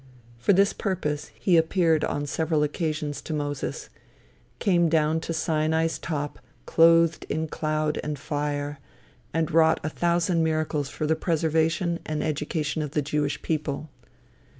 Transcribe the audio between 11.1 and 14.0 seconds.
preservation and education of the Jewish people.